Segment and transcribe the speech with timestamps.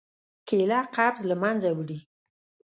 [0.47, 1.99] کېله قبض له منځه وړي.